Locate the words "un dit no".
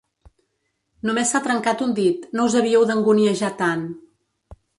1.89-2.47